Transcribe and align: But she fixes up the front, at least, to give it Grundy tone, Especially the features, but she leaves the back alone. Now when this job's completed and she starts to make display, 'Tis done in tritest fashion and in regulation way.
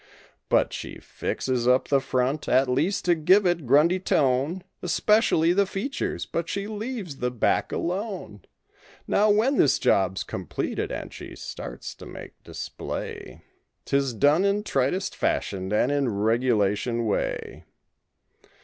But 0.49 0.73
she 0.73 0.97
fixes 0.97 1.67
up 1.67 1.89
the 1.89 2.01
front, 2.01 2.49
at 2.49 2.67
least, 2.67 3.05
to 3.05 3.13
give 3.13 3.45
it 3.45 3.67
Grundy 3.67 3.99
tone, 3.99 4.63
Especially 4.81 5.53
the 5.53 5.67
features, 5.67 6.25
but 6.25 6.49
she 6.49 6.65
leaves 6.67 7.17
the 7.17 7.29
back 7.29 7.71
alone. 7.71 8.41
Now 9.07 9.29
when 9.29 9.57
this 9.57 9.77
job's 9.77 10.23
completed 10.23 10.91
and 10.91 11.13
she 11.13 11.35
starts 11.35 11.93
to 11.93 12.07
make 12.07 12.31
display, 12.41 13.43
'Tis 13.85 14.13
done 14.15 14.43
in 14.43 14.63
tritest 14.63 15.13
fashion 15.15 15.71
and 15.71 15.91
in 15.91 16.09
regulation 16.09 17.05
way. 17.05 17.65